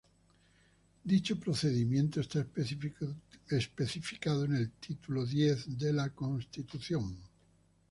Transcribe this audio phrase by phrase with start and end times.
[1.03, 2.43] Dicho procedimiento está
[3.49, 7.17] especificado en el Título X de la Constitución.